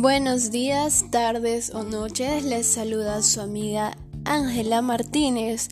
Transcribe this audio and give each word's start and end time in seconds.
Buenos 0.00 0.52
días, 0.52 1.06
tardes 1.10 1.74
o 1.74 1.82
noches, 1.82 2.44
les 2.44 2.68
saluda 2.68 3.20
su 3.20 3.40
amiga 3.40 3.96
Ángela 4.24 4.80
Martínez. 4.80 5.70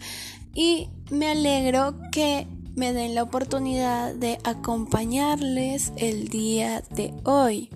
Y 0.53 0.89
me 1.13 1.31
alegro 1.31 1.95
que 2.11 2.49
me 2.75 2.93
den 2.93 3.15
la 3.15 3.23
oportunidad 3.23 4.17
de 4.17 4.41
acompañarles 4.43 5.93
el 5.97 6.27
día 6.27 6.83
de 6.91 7.15
hoy. 7.23 7.71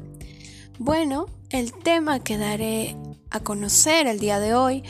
Bueno, 0.80 1.26
el 1.50 1.72
tema 1.72 2.18
que 2.18 2.36
daré 2.36 2.96
a 3.30 3.38
conocer 3.38 4.08
el 4.08 4.18
día 4.18 4.40
de 4.40 4.52
hoy 4.52 4.82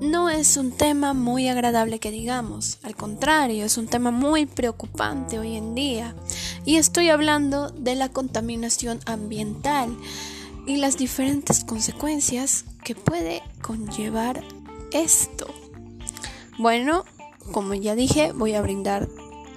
no 0.00 0.30
es 0.30 0.56
un 0.56 0.72
tema 0.72 1.12
muy 1.12 1.48
agradable 1.48 1.98
que 1.98 2.12
digamos, 2.12 2.78
al 2.82 2.96
contrario, 2.96 3.66
es 3.66 3.76
un 3.76 3.88
tema 3.88 4.10
muy 4.10 4.46
preocupante 4.46 5.38
hoy 5.38 5.54
en 5.56 5.74
día. 5.74 6.16
Y 6.64 6.76
estoy 6.76 7.10
hablando 7.10 7.68
de 7.68 7.94
la 7.94 8.08
contaminación 8.08 9.00
ambiental 9.04 9.94
y 10.66 10.76
las 10.76 10.96
diferentes 10.96 11.64
consecuencias 11.64 12.64
que 12.82 12.94
puede 12.94 13.42
conllevar 13.62 14.42
esto. 14.92 15.46
Bueno, 16.58 17.04
como 17.52 17.74
ya 17.74 17.94
dije, 17.94 18.32
voy 18.32 18.54
a 18.54 18.62
brindar 18.62 19.08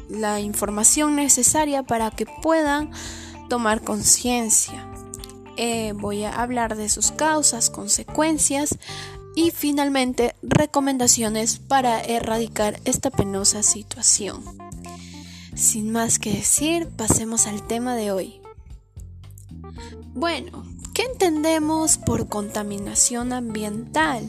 la 0.09 0.39
información 0.39 1.15
necesaria 1.15 1.83
para 1.83 2.11
que 2.11 2.25
puedan 2.25 2.91
tomar 3.49 3.81
conciencia. 3.81 4.87
Eh, 5.57 5.93
voy 5.95 6.23
a 6.23 6.41
hablar 6.41 6.75
de 6.75 6.89
sus 6.89 7.11
causas, 7.11 7.69
consecuencias 7.69 8.77
y 9.35 9.51
finalmente 9.51 10.35
recomendaciones 10.41 11.59
para 11.59 12.01
erradicar 12.01 12.79
esta 12.85 13.09
penosa 13.09 13.63
situación. 13.63 14.43
Sin 15.55 15.91
más 15.91 16.19
que 16.19 16.33
decir, 16.33 16.87
pasemos 16.89 17.47
al 17.47 17.65
tema 17.65 17.95
de 17.95 18.11
hoy. 18.11 18.41
Bueno, 20.13 20.63
¿qué 20.97 21.03
entendemos 21.03 21.99
por 21.99 22.27
contaminación 22.27 23.31
ambiental? 23.31 24.27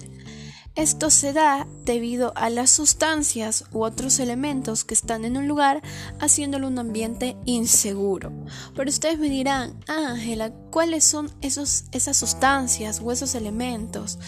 Esto 0.74 1.08
se 1.08 1.32
da 1.32 1.66
debido 1.86 2.34
a 2.36 2.50
las 2.50 2.70
sustancias 2.70 3.64
u 3.72 3.84
otros 3.84 4.18
elementos 4.18 4.84
que 4.84 4.92
están 4.92 5.24
en 5.24 5.38
un 5.38 5.48
lugar 5.48 5.80
haciéndolo 6.20 6.66
un 6.68 6.78
ambiente 6.78 7.38
inseguro. 7.46 8.30
Pero 8.76 8.90
ustedes 8.90 9.18
me 9.18 9.30
dirán, 9.30 9.82
Ángela, 9.86 10.52
¿cuáles 10.70 11.04
son 11.04 11.30
esos, 11.40 11.84
esas 11.92 12.18
sustancias 12.18 13.00
o 13.02 13.12
esos 13.12 13.34
elementos? 13.34 14.18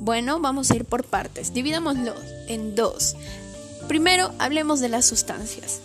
Bueno, 0.00 0.40
vamos 0.40 0.70
a 0.70 0.76
ir 0.76 0.86
por 0.86 1.04
partes. 1.04 1.52
Dividámoslo 1.52 2.14
en 2.48 2.74
dos. 2.74 3.16
Primero, 3.86 4.32
hablemos 4.38 4.80
de 4.80 4.88
las 4.88 5.04
sustancias. 5.04 5.80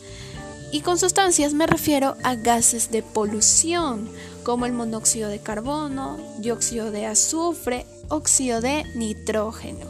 Y 0.72 0.82
con 0.82 0.98
sustancias 0.98 1.54
me 1.54 1.68
refiero 1.68 2.16
a 2.24 2.36
gases 2.36 2.92
de 2.92 3.02
polución, 3.02 4.10
como 4.48 4.66
el 4.66 4.72
monóxido 4.72 5.28
de 5.28 5.40
carbono, 5.40 6.18
dióxido 6.40 6.90
de 6.90 7.06
azufre, 7.06 7.86
óxido 8.08 8.62
de 8.62 8.86
nitrógeno. 8.96 9.86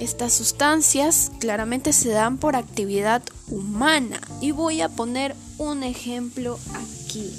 Estas 0.00 0.32
sustancias 0.32 1.30
claramente 1.38 1.92
se 1.92 2.08
dan 2.08 2.38
por 2.38 2.56
actividad 2.56 3.22
humana 3.46 4.20
y 4.40 4.50
voy 4.50 4.80
a 4.80 4.88
poner 4.88 5.36
un 5.58 5.84
ejemplo 5.84 6.58
aquí. 6.74 7.32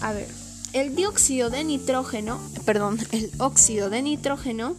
A 0.00 0.10
ver, 0.10 0.26
el 0.72 0.96
dióxido 0.96 1.48
de 1.48 1.62
nitrógeno, 1.62 2.40
perdón, 2.64 2.98
el 3.12 3.30
óxido 3.38 3.90
de 3.90 4.02
nitrógeno 4.02 4.74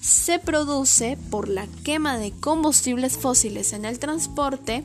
se 0.00 0.40
produce 0.40 1.16
por 1.30 1.48
la 1.48 1.68
quema 1.84 2.18
de 2.18 2.32
combustibles 2.32 3.16
fósiles 3.18 3.72
en 3.72 3.84
el 3.84 4.00
transporte 4.00 4.82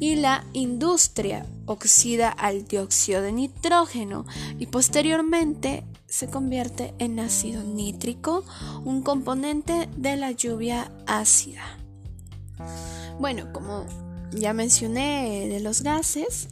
y 0.00 0.16
la 0.16 0.44
industria 0.52 1.46
oxida 1.66 2.30
al 2.30 2.66
dióxido 2.66 3.22
de 3.22 3.32
nitrógeno 3.32 4.24
y 4.58 4.66
posteriormente 4.66 5.84
se 6.06 6.28
convierte 6.28 6.94
en 6.98 7.20
ácido 7.20 7.62
nítrico, 7.62 8.44
un 8.84 9.02
componente 9.02 9.88
de 9.96 10.16
la 10.16 10.30
lluvia 10.30 10.90
ácida. 11.06 11.62
Bueno, 13.20 13.52
como 13.52 13.84
ya 14.32 14.52
mencioné 14.52 15.48
de 15.48 15.60
los 15.60 15.82
gases, 15.82 16.48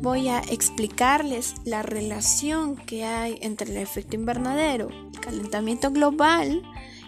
voy 0.00 0.28
a 0.28 0.40
explicarles 0.40 1.54
la 1.64 1.82
relación 1.82 2.76
que 2.76 3.04
hay 3.04 3.38
entre 3.40 3.70
el 3.70 3.78
efecto 3.78 4.16
invernadero, 4.16 4.90
el 4.90 5.20
calentamiento 5.20 5.90
global 5.90 6.62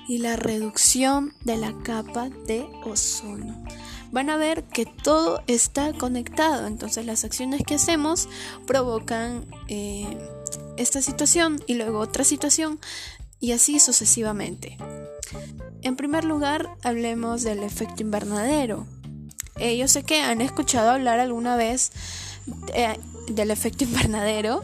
y 0.08 0.18
la 0.18 0.36
reducción 0.36 1.34
de 1.44 1.56
la 1.56 1.72
capa 1.84 2.28
de 2.46 2.66
ozono 2.84 3.64
van 4.12 4.30
a 4.30 4.36
ver 4.36 4.62
que 4.64 4.86
todo 4.86 5.42
está 5.48 5.92
conectado. 5.94 6.66
Entonces 6.66 7.04
las 7.04 7.24
acciones 7.24 7.62
que 7.66 7.74
hacemos 7.74 8.28
provocan 8.66 9.46
eh, 9.68 10.06
esta 10.76 11.02
situación 11.02 11.60
y 11.66 11.74
luego 11.74 11.98
otra 11.98 12.22
situación 12.22 12.78
y 13.40 13.52
así 13.52 13.80
sucesivamente. 13.80 14.76
En 15.80 15.96
primer 15.96 16.24
lugar, 16.24 16.76
hablemos 16.84 17.42
del 17.42 17.64
efecto 17.64 18.02
invernadero. 18.02 18.86
Eh, 19.56 19.76
yo 19.76 19.88
sé 19.88 20.04
que 20.04 20.20
han 20.20 20.40
escuchado 20.40 20.90
hablar 20.90 21.18
alguna 21.18 21.56
vez 21.56 21.90
eh, 22.74 22.98
del 23.28 23.50
efecto 23.50 23.84
invernadero, 23.84 24.62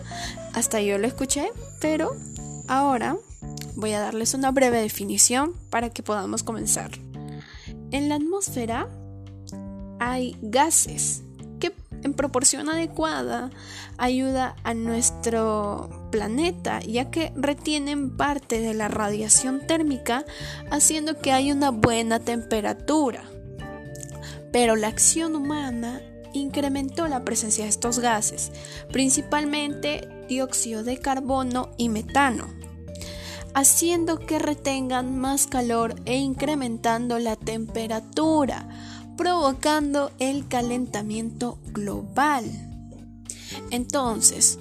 hasta 0.54 0.80
yo 0.80 0.98
lo 0.98 1.06
escuché, 1.06 1.50
pero 1.80 2.14
ahora 2.68 3.16
voy 3.76 3.92
a 3.92 4.00
darles 4.00 4.34
una 4.34 4.50
breve 4.50 4.80
definición 4.80 5.54
para 5.70 5.90
que 5.90 6.02
podamos 6.02 6.42
comenzar. 6.42 6.90
En 7.90 8.08
la 8.08 8.16
atmósfera 8.16 8.88
hay 9.98 10.36
gases 10.42 11.22
que 11.60 11.72
en 12.02 12.14
proporción 12.14 12.68
adecuada 12.68 13.50
ayuda 13.96 14.56
a 14.62 14.74
nuestro 14.74 16.08
planeta 16.10 16.80
ya 16.80 17.10
que 17.10 17.32
retienen 17.36 18.16
parte 18.16 18.60
de 18.60 18.74
la 18.74 18.88
radiación 18.88 19.66
térmica 19.66 20.24
haciendo 20.70 21.18
que 21.18 21.32
haya 21.32 21.52
una 21.52 21.70
buena 21.70 22.20
temperatura. 22.20 23.24
Pero 24.52 24.76
la 24.76 24.88
acción 24.88 25.36
humana 25.36 26.00
incrementó 26.32 27.08
la 27.08 27.24
presencia 27.24 27.64
de 27.64 27.70
estos 27.70 27.98
gases, 27.98 28.52
principalmente 28.92 30.08
dióxido 30.28 30.84
de 30.84 30.98
carbono 30.98 31.70
y 31.76 31.88
metano, 31.88 32.46
haciendo 33.54 34.18
que 34.18 34.38
retengan 34.38 35.18
más 35.18 35.46
calor 35.46 35.96
e 36.04 36.16
incrementando 36.16 37.18
la 37.18 37.36
temperatura 37.36 38.68
provocando 39.18 40.12
el 40.18 40.48
calentamiento 40.48 41.58
global. 41.72 42.44
Entonces, 43.70 44.58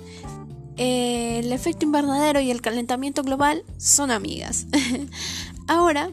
el 0.75 1.53
efecto 1.53 1.85
invernadero 1.85 2.41
y 2.41 2.51
el 2.51 2.61
calentamiento 2.61 3.23
global 3.23 3.63
son 3.77 4.11
amigas. 4.11 4.65
Ahora, 5.67 6.11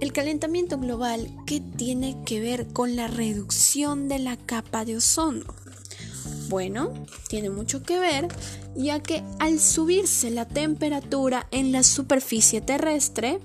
el 0.00 0.12
calentamiento 0.12 0.78
global, 0.78 1.30
¿qué 1.46 1.60
tiene 1.60 2.16
que 2.24 2.40
ver 2.40 2.68
con 2.68 2.96
la 2.96 3.06
reducción 3.06 4.08
de 4.08 4.18
la 4.18 4.36
capa 4.36 4.84
de 4.84 4.96
ozono? 4.96 5.44
Bueno, 6.48 6.92
tiene 7.28 7.50
mucho 7.50 7.82
que 7.82 7.98
ver, 7.98 8.28
ya 8.74 9.00
que 9.00 9.22
al 9.38 9.60
subirse 9.60 10.30
la 10.30 10.46
temperatura 10.46 11.46
en 11.50 11.70
la 11.70 11.82
superficie 11.82 12.60
terrestre, 12.60 13.40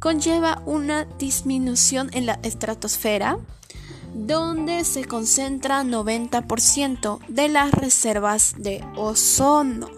conlleva 0.00 0.62
una 0.66 1.04
disminución 1.04 2.10
en 2.12 2.26
la 2.26 2.40
estratosfera, 2.42 3.38
donde 4.14 4.84
se 4.84 5.04
concentra 5.04 5.84
90% 5.84 7.20
de 7.28 7.48
las 7.48 7.70
reservas 7.70 8.54
de 8.58 8.84
ozono. 8.96 9.88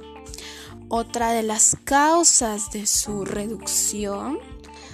Otra 0.88 1.32
de 1.32 1.42
las 1.42 1.76
causas 1.84 2.70
de 2.72 2.86
su 2.86 3.24
reducción 3.24 4.38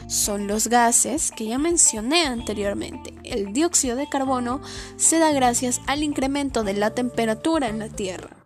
son 0.09 0.47
los 0.47 0.69
gases 0.69 1.33
que 1.33 1.47
ya 1.47 1.59
mencioné 1.59 2.27
anteriormente. 2.27 3.15
El 3.25 3.53
dióxido 3.53 3.97
de 3.97 4.09
carbono 4.09 4.61
se 4.97 5.19
da 5.19 5.33
gracias 5.33 5.81
al 5.87 6.03
incremento 6.03 6.63
de 6.63 6.75
la 6.75 6.95
temperatura 6.95 7.69
en 7.69 7.81
la 7.81 7.89
Tierra 7.89 8.37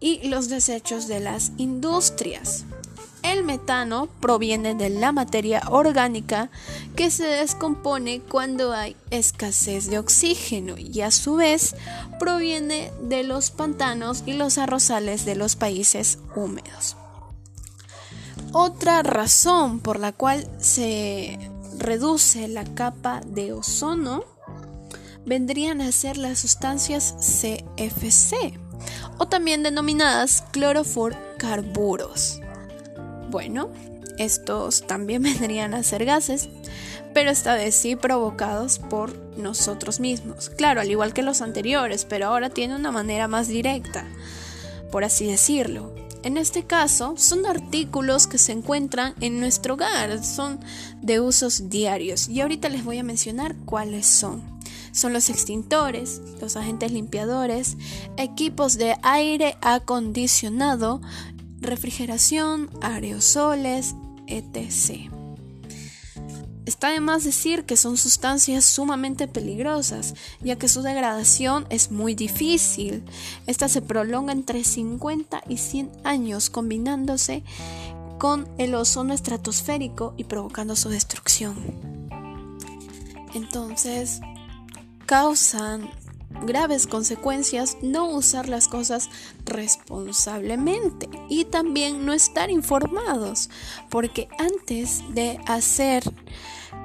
y 0.00 0.28
los 0.28 0.48
desechos 0.48 1.06
de 1.06 1.20
las 1.20 1.52
industrias. 1.58 2.64
El 3.22 3.44
metano 3.44 4.08
proviene 4.20 4.74
de 4.74 4.90
la 4.90 5.12
materia 5.12 5.62
orgánica 5.68 6.50
que 6.96 7.10
se 7.10 7.26
descompone 7.26 8.20
cuando 8.20 8.72
hay 8.72 8.96
escasez 9.10 9.88
de 9.88 9.98
oxígeno 9.98 10.76
y 10.78 11.02
a 11.02 11.10
su 11.10 11.36
vez 11.36 11.76
proviene 12.18 12.92
de 13.02 13.22
los 13.22 13.50
pantanos 13.50 14.22
y 14.26 14.32
los 14.32 14.58
arrozales 14.58 15.24
de 15.24 15.36
los 15.36 15.56
países 15.56 16.18
húmedos. 16.34 16.96
Otra 18.52 19.02
razón 19.02 19.80
por 19.80 20.00
la 20.00 20.12
cual 20.12 20.48
se 20.58 21.38
reduce 21.78 22.48
la 22.48 22.64
capa 22.64 23.20
de 23.26 23.52
ozono 23.52 24.24
vendrían 25.24 25.80
a 25.80 25.92
ser 25.92 26.16
las 26.16 26.40
sustancias 26.40 27.14
CFC 27.20 28.58
o 29.18 29.28
también 29.28 29.62
denominadas 29.62 30.42
clorofurcarburos. 30.50 32.39
Bueno, 33.30 33.70
estos 34.18 34.86
también 34.86 35.22
vendrían 35.22 35.74
a 35.74 35.82
ser 35.82 36.04
gases, 36.04 36.48
pero 37.14 37.30
esta 37.30 37.54
vez 37.54 37.74
sí 37.74 37.96
provocados 37.96 38.78
por 38.78 39.16
nosotros 39.36 40.00
mismos. 40.00 40.50
Claro, 40.50 40.80
al 40.80 40.90
igual 40.90 41.12
que 41.12 41.22
los 41.22 41.40
anteriores, 41.40 42.04
pero 42.04 42.26
ahora 42.26 42.50
tiene 42.50 42.76
una 42.76 42.92
manera 42.92 43.28
más 43.28 43.48
directa, 43.48 44.04
por 44.90 45.04
así 45.04 45.26
decirlo. 45.26 45.94
En 46.22 46.36
este 46.36 46.64
caso, 46.64 47.14
son 47.16 47.46
artículos 47.46 48.26
que 48.26 48.36
se 48.36 48.52
encuentran 48.52 49.14
en 49.22 49.40
nuestro 49.40 49.74
hogar, 49.74 50.22
son 50.22 50.60
de 51.00 51.18
usos 51.18 51.70
diarios 51.70 52.28
y 52.28 52.42
ahorita 52.42 52.68
les 52.68 52.84
voy 52.84 52.98
a 52.98 53.02
mencionar 53.02 53.56
cuáles 53.64 54.06
son. 54.06 54.42
Son 54.92 55.12
los 55.14 55.30
extintores, 55.30 56.20
los 56.40 56.56
agentes 56.56 56.92
limpiadores, 56.92 57.78
equipos 58.18 58.76
de 58.76 58.96
aire 59.02 59.56
acondicionado, 59.62 61.00
refrigeración, 61.60 62.70
aerosoles, 62.80 63.94
etc. 64.26 65.10
Está 66.66 66.90
de 66.90 67.00
más 67.00 67.24
decir 67.24 67.64
que 67.64 67.76
son 67.76 67.96
sustancias 67.96 68.64
sumamente 68.64 69.26
peligrosas, 69.26 70.14
ya 70.40 70.56
que 70.56 70.68
su 70.68 70.82
degradación 70.82 71.66
es 71.68 71.90
muy 71.90 72.14
difícil. 72.14 73.02
Esta 73.46 73.68
se 73.68 73.82
prolonga 73.82 74.32
entre 74.32 74.62
50 74.62 75.42
y 75.48 75.56
100 75.56 75.90
años 76.04 76.48
combinándose 76.48 77.42
con 78.18 78.48
el 78.58 78.74
ozono 78.74 79.14
estratosférico 79.14 80.14
y 80.16 80.24
provocando 80.24 80.76
su 80.76 80.90
destrucción. 80.90 81.56
Entonces, 83.34 84.20
causan 85.06 85.90
graves 86.42 86.86
consecuencias 86.86 87.76
no 87.82 88.08
usar 88.08 88.48
las 88.48 88.68
cosas 88.68 89.08
responsablemente 89.44 91.08
y 91.28 91.44
también 91.44 92.06
no 92.06 92.12
estar 92.12 92.50
informados, 92.50 93.50
porque 93.88 94.28
antes 94.38 95.02
de 95.14 95.38
hacer 95.46 96.02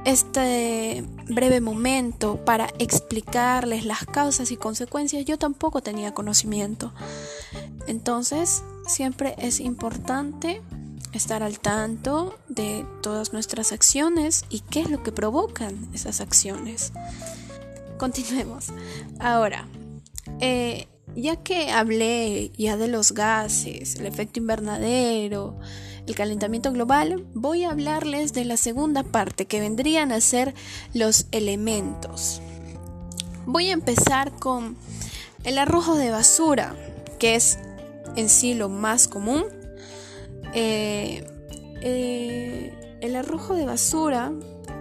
este 0.03 1.03
breve 1.27 1.62
momento 1.62 2.44
para 2.45 2.68
explicarles 2.80 3.86
las 3.86 4.06
causas 4.06 4.51
y 4.51 4.57
consecuencias, 4.57 5.25
yo 5.25 5.38
tampoco 5.38 5.81
tenía 5.81 6.13
conocimiento. 6.13 6.94
Entonces, 7.88 8.63
siempre 8.88 9.36
es 9.38 9.59
importante 9.59 10.62
estar 11.13 11.44
al 11.44 11.59
tanto 11.59 12.38
de 12.50 12.86
todas 13.01 13.31
nuestras 13.33 13.71
acciones 13.71 14.45
y 14.50 14.59
qué 14.59 14.81
es 14.81 14.89
lo 14.89 15.01
que 15.01 15.12
provocan 15.12 15.89
esas 15.94 16.21
acciones. 16.21 16.92
Continuemos. 17.97 18.68
Ahora, 19.19 19.68
eh, 20.39 20.88
ya 21.15 21.38
que 21.38 21.71
hablé 21.71 22.51
ya 22.57 22.77
de 22.77 22.88
los 22.88 23.13
gases, 23.13 23.95
el 23.95 24.06
efecto 24.06 24.39
invernadero, 24.39 25.57
el 26.07 26.15
calentamiento 26.15 26.71
global, 26.71 27.25
voy 27.33 27.63
a 27.63 27.71
hablarles 27.71 28.33
de 28.33 28.45
la 28.45 28.57
segunda 28.57 29.03
parte 29.03 29.45
que 29.45 29.59
vendrían 29.59 30.12
a 30.12 30.21
ser 30.21 30.53
los 30.94 31.27
elementos. 31.31 32.42
Voy 33.45 33.69
a 33.69 33.74
empezar 33.74 34.31
con 34.33 34.75
el 35.44 35.57
arrojo 35.57 35.95
de 35.95 36.12
basura, 36.12 36.75
que 37.19 37.36
es 37.36 37.59
en 38.15 38.30
sí 38.30 38.53
lo 38.53 38.69
más 38.69 39.07
común. 39.07 39.45
Eh, 40.53 41.25
eh, 41.81 42.97
el 43.01 43.15
arrojo 43.15 43.56
de 43.56 43.65
basura, 43.65 44.31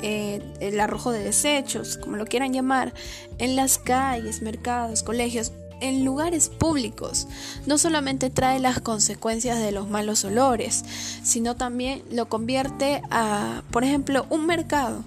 eh, 0.07 0.43
el 0.61 0.79
arrojo 0.81 1.13
de 1.13 1.25
desechos, 1.25 1.97
como 1.97 2.17
lo 2.17 2.27
quieran 2.27 2.53
llamar, 2.53 2.93
en 3.39 3.57
las 3.57 3.79
calles, 3.79 4.43
mercados, 4.43 5.03
colegios, 5.03 5.51
en 5.81 6.05
lugares 6.05 6.51
públicos 6.51 7.27
no 7.65 7.79
solamente 7.79 8.29
trae 8.29 8.61
las 8.61 8.83
consecuencias 8.83 9.59
de 9.61 9.73
los 9.73 9.89
malos 9.89 10.23
olores, 10.27 10.85
sino 11.23 11.57
también 11.57 12.03
lo 12.11 12.29
convierte 12.29 13.01
a, 13.11 13.63
por 13.71 13.83
ejemplo, 13.83 14.27
un 14.29 14.45
mercado, 14.45 15.03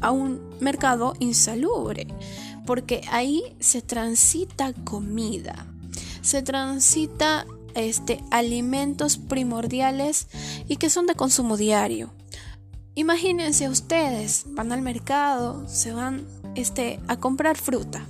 a 0.00 0.10
un 0.10 0.40
mercado 0.58 1.14
insalubre, 1.20 2.08
porque 2.66 3.02
ahí 3.12 3.44
se 3.60 3.80
transita 3.80 4.72
comida, 4.72 5.68
se 6.20 6.42
transita 6.42 7.46
este, 7.76 8.24
alimentos 8.32 9.18
primordiales 9.18 10.26
y 10.66 10.78
que 10.78 10.90
son 10.90 11.06
de 11.06 11.14
consumo 11.14 11.56
diario. 11.56 12.12
Imagínense 12.94 13.68
ustedes, 13.68 14.44
van 14.48 14.72
al 14.72 14.82
mercado, 14.82 15.68
se 15.68 15.92
van 15.92 16.26
este, 16.54 17.00
a 17.08 17.16
comprar 17.16 17.56
fruta 17.56 18.06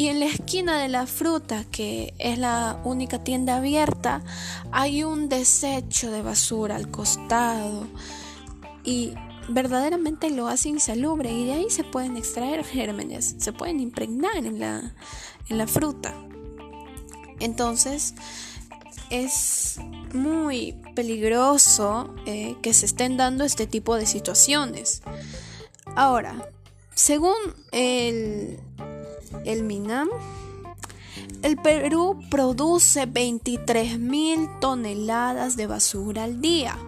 y 0.00 0.08
en 0.08 0.18
la 0.18 0.24
esquina 0.24 0.80
de 0.80 0.88
la 0.88 1.06
fruta, 1.06 1.66
que 1.70 2.14
es 2.18 2.38
la 2.38 2.80
única 2.84 3.22
tienda 3.22 3.58
abierta, 3.58 4.22
hay 4.72 5.04
un 5.04 5.28
desecho 5.28 6.10
de 6.10 6.22
basura 6.22 6.76
al 6.76 6.90
costado. 6.90 7.86
Y 8.82 9.12
verdaderamente 9.50 10.30
lo 10.30 10.48
hace 10.48 10.70
insalubre 10.70 11.30
y 11.30 11.44
de 11.44 11.52
ahí 11.52 11.66
se 11.68 11.84
pueden 11.84 12.16
extraer 12.16 12.64
gérmenes, 12.64 13.34
se 13.36 13.52
pueden 13.52 13.78
impregnar 13.78 14.38
en 14.38 14.58
la, 14.58 14.94
en 15.50 15.58
la 15.58 15.66
fruta. 15.66 16.14
Entonces 17.38 18.14
es 19.10 19.78
muy 20.14 20.76
peligroso 20.94 22.14
eh, 22.26 22.56
que 22.62 22.72
se 22.74 22.86
estén 22.86 23.16
dando 23.16 23.44
este 23.44 23.66
tipo 23.66 23.96
de 23.96 24.06
situaciones. 24.06 25.02
Ahora, 25.96 26.48
según 26.94 27.34
el 27.72 28.60
el 29.44 29.62
MINAM, 29.62 30.08
el 31.42 31.56
Perú 31.56 32.20
produce 32.30 33.06
23.000 33.06 34.60
toneladas 34.60 35.56
de 35.56 35.66
basura 35.66 36.24
al 36.24 36.40
día. 36.40 36.78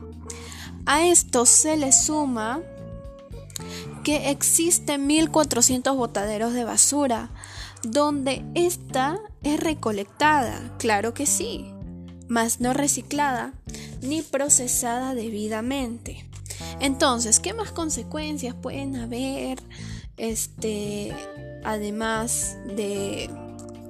A 0.85 1.07
esto 1.07 1.47
se 1.47 1.77
le 1.77 1.93
suma 1.93 2.61
que 4.05 4.31
existen 4.31 5.09
1.400 5.09 5.97
botaderos 5.97 6.53
de 6.53 6.65
basura, 6.65 7.31
donde 7.85 8.45
esta 8.55 9.19
es 9.43 9.61
recolectada, 9.61 10.73
claro 10.79 11.15
que 11.15 11.27
sí, 11.27 11.73
mas 12.33 12.61
no 12.61 12.73
reciclada 12.73 13.53
ni 14.01 14.23
procesada 14.23 15.15
debidamente. 15.15 16.25
Entonces, 16.81 17.41
¿qué 17.41 17.53
más 17.53 17.73
consecuencias 17.73 18.55
pueden 18.55 18.97
haber 18.97 19.59
este, 20.17 21.13
además 21.65 22.57
de 22.65 23.29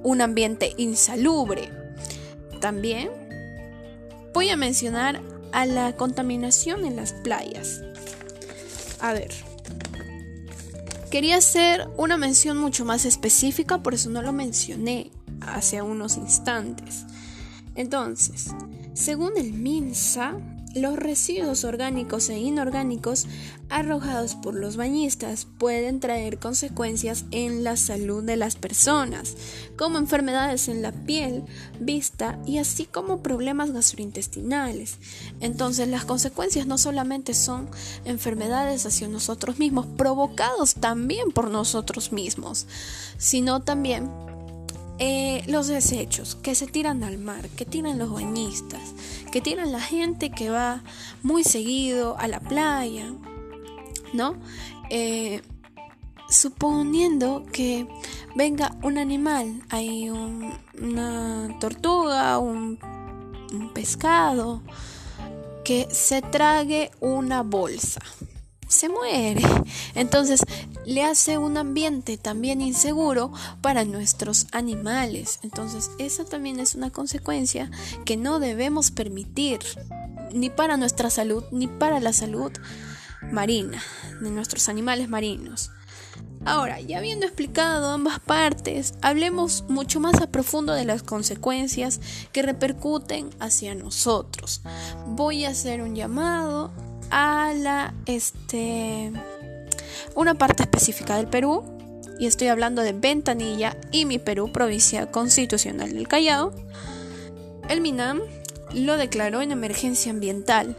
un 0.03 0.21
ambiente 0.21 0.73
insalubre. 0.77 1.71
También 2.59 3.09
voy 4.33 4.49
a 4.49 4.57
mencionar 4.57 5.21
a 5.51 5.65
la 5.65 5.95
contaminación 5.95 6.85
en 6.85 6.95
las 6.95 7.13
playas. 7.13 7.81
A 8.99 9.13
ver, 9.13 9.31
quería 11.11 11.37
hacer 11.37 11.87
una 11.97 12.17
mención 12.17 12.57
mucho 12.57 12.83
más 12.83 13.05
específica, 13.05 13.83
por 13.83 13.93
eso 13.93 14.09
no 14.09 14.21
lo 14.21 14.33
mencioné 14.33 15.11
hace 15.39 15.81
unos 15.81 16.17
instantes. 16.17 17.05
Entonces, 17.75 18.51
según 18.93 19.31
el 19.37 19.53
MINSA, 19.53 20.37
los 20.75 20.97
residuos 20.97 21.65
orgánicos 21.65 22.29
e 22.29 22.39
inorgánicos 22.39 23.27
arrojados 23.69 24.33
por 24.33 24.55
los 24.55 24.75
bañistas 24.75 25.45
pueden 25.59 25.99
traer 25.99 26.39
consecuencias 26.39 27.25
en 27.29 27.63
la 27.63 27.77
salud 27.77 28.23
de 28.23 28.37
las 28.37 28.55
personas, 28.55 29.35
como 29.77 29.99
enfermedades 29.99 30.67
en 30.67 30.81
la 30.81 30.91
piel, 30.91 31.43
vista 31.79 32.39
y 32.47 32.57
así 32.57 32.85
como 32.85 33.21
problemas 33.21 33.71
gastrointestinales. 33.71 34.97
Entonces 35.41 35.87
las 35.87 36.05
consecuencias 36.05 36.65
no 36.65 36.79
solamente 36.79 37.35
son 37.35 37.69
enfermedades 38.03 38.87
hacia 38.87 39.07
nosotros 39.07 39.59
mismos, 39.59 39.85
provocados 39.85 40.73
también 40.75 41.31
por 41.31 41.51
nosotros 41.51 42.11
mismos, 42.11 42.65
sino 43.17 43.61
también 43.61 44.09
eh, 45.05 45.43
los 45.47 45.67
desechos 45.67 46.35
que 46.35 46.55
se 46.55 46.65
tiran 46.65 47.03
al 47.03 47.17
mar, 47.17 47.49
que 47.49 47.65
tiran 47.65 47.99
los 47.99 48.09
bañistas, 48.09 48.93
que 49.33 49.41
tiran 49.41 49.73
la 49.73 49.81
gente 49.81 50.31
que 50.31 50.49
va 50.49 50.81
muy 51.23 51.43
seguido 51.43 52.17
a 52.17 52.29
la 52.29 52.39
playa, 52.39 53.11
¿no? 54.13 54.37
Eh, 54.89 55.41
suponiendo 56.29 57.43
que 57.51 57.85
venga 58.33 58.77
un 58.81 58.97
animal, 58.97 59.61
hay 59.69 60.09
una 60.09 61.49
tortuga, 61.59 62.37
un 62.37 62.79
pescado, 63.73 64.61
que 65.65 65.85
se 65.91 66.21
trague 66.21 66.91
una 67.01 67.43
bolsa 67.43 67.99
se 68.73 68.89
muere. 68.89 69.41
Entonces 69.95 70.41
le 70.85 71.03
hace 71.03 71.37
un 71.37 71.57
ambiente 71.57 72.17
también 72.17 72.61
inseguro 72.61 73.31
para 73.61 73.85
nuestros 73.85 74.47
animales. 74.51 75.39
Entonces 75.43 75.91
esa 75.97 76.25
también 76.25 76.59
es 76.59 76.75
una 76.75 76.91
consecuencia 76.91 77.71
que 78.05 78.17
no 78.17 78.39
debemos 78.39 78.91
permitir 78.91 79.59
ni 80.33 80.49
para 80.49 80.77
nuestra 80.77 81.09
salud 81.09 81.43
ni 81.51 81.67
para 81.67 81.99
la 81.99 82.13
salud 82.13 82.51
marina 83.31 83.81
de 84.21 84.29
nuestros 84.31 84.69
animales 84.69 85.09
marinos. 85.09 85.71
Ahora, 86.45 86.81
ya 86.81 86.97
habiendo 86.97 87.25
explicado 87.25 87.89
ambas 87.89 88.19
partes, 88.19 88.95
hablemos 89.01 89.63
mucho 89.69 90.01
más 90.01 90.21
a 90.21 90.27
profundo 90.27 90.73
de 90.73 90.83
las 90.83 91.01
consecuencias 91.01 92.01
que 92.33 92.41
repercuten 92.41 93.29
hacia 93.39 93.75
nosotros. 93.75 94.61
Voy 95.07 95.45
a 95.45 95.49
hacer 95.49 95.81
un 95.81 95.95
llamado 95.95 96.71
a 97.13 97.53
la 97.53 97.93
este 98.07 99.11
una 100.15 100.33
parte 100.33 100.63
específica 100.63 101.15
del 101.15 101.27
Perú 101.27 101.63
y 102.19 102.25
estoy 102.25 102.47
hablando 102.47 102.81
de 102.81 102.93
Ventanilla 102.93 103.77
y 103.91 104.05
mi 104.05 104.17
Perú, 104.17 104.51
provincia 104.51 105.11
constitucional 105.11 105.93
del 105.93 106.07
Callao, 106.07 106.53
el 107.69 107.81
MINAM 107.81 108.21
lo 108.73 108.97
declaró 108.97 109.41
en 109.41 109.51
emergencia 109.51 110.11
ambiental 110.11 110.75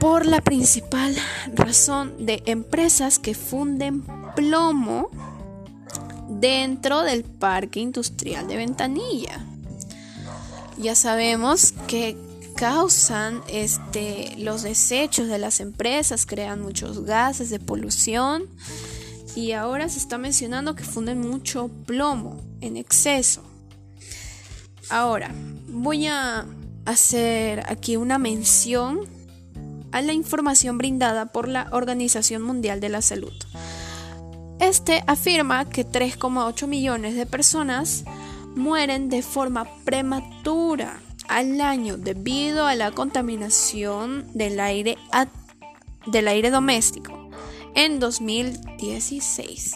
por 0.00 0.24
la 0.24 0.40
principal 0.40 1.14
razón 1.54 2.24
de 2.24 2.42
empresas 2.46 3.18
que 3.18 3.34
funden 3.34 4.04
plomo 4.34 5.10
dentro 6.28 7.02
del 7.02 7.24
parque 7.24 7.80
industrial 7.80 8.48
de 8.48 8.56
Ventanilla. 8.56 9.44
Ya 10.78 10.94
sabemos 10.94 11.72
que 11.86 12.16
causan 12.56 13.42
este, 13.48 14.34
los 14.38 14.62
desechos 14.62 15.28
de 15.28 15.38
las 15.38 15.60
empresas, 15.60 16.26
crean 16.26 16.62
muchos 16.62 17.04
gases 17.04 17.50
de 17.50 17.58
polución 17.58 18.44
y 19.34 19.52
ahora 19.52 19.88
se 19.88 19.98
está 19.98 20.18
mencionando 20.18 20.74
que 20.74 20.84
funden 20.84 21.20
mucho 21.20 21.68
plomo 21.86 22.40
en 22.60 22.76
exceso. 22.76 23.42
Ahora, 24.90 25.34
voy 25.68 26.06
a 26.06 26.46
hacer 26.84 27.62
aquí 27.66 27.96
una 27.96 28.18
mención 28.18 29.00
a 29.92 30.02
la 30.02 30.12
información 30.12 30.78
brindada 30.78 31.26
por 31.26 31.48
la 31.48 31.68
Organización 31.72 32.42
Mundial 32.42 32.80
de 32.80 32.88
la 32.88 33.02
Salud. 33.02 33.32
Este 34.60 35.02
afirma 35.06 35.64
que 35.68 35.86
3,8 35.86 36.66
millones 36.66 37.16
de 37.16 37.26
personas 37.26 38.04
mueren 38.54 39.08
de 39.08 39.22
forma 39.22 39.66
prematura 39.84 41.00
al 41.28 41.60
año 41.60 41.96
debido 41.96 42.66
a 42.66 42.74
la 42.74 42.90
contaminación 42.90 44.26
del 44.34 44.60
aire, 44.60 44.98
del 46.06 46.28
aire 46.28 46.50
doméstico 46.50 47.30
en 47.74 48.00
2016. 48.00 49.74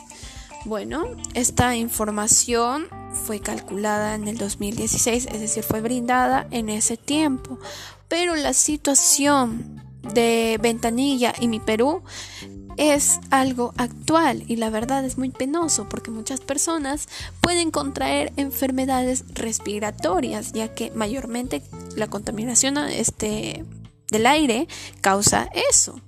Bueno, 0.64 1.06
esta 1.34 1.76
información 1.76 2.88
fue 3.12 3.40
calculada 3.40 4.14
en 4.14 4.28
el 4.28 4.38
2016, 4.38 5.26
es 5.26 5.40
decir, 5.40 5.62
fue 5.62 5.80
brindada 5.80 6.46
en 6.50 6.68
ese 6.68 6.96
tiempo. 6.96 7.58
Pero 8.08 8.36
la 8.36 8.52
situación 8.52 9.82
de 10.14 10.58
Ventanilla 10.60 11.32
y 11.40 11.48
mi 11.48 11.60
Perú 11.60 12.02
es 12.78 13.18
algo 13.30 13.74
actual 13.76 14.44
y 14.46 14.56
la 14.56 14.70
verdad 14.70 15.04
es 15.04 15.18
muy 15.18 15.30
penoso 15.30 15.88
porque 15.88 16.12
muchas 16.12 16.40
personas 16.40 17.08
pueden 17.40 17.72
contraer 17.72 18.32
enfermedades 18.36 19.24
respiratorias 19.34 20.52
ya 20.52 20.72
que 20.72 20.92
mayormente 20.92 21.60
la 21.96 22.06
contaminación 22.06 22.78
este, 22.78 23.64
del 24.10 24.26
aire 24.26 24.68
causa 25.00 25.50
eso. 25.70 26.00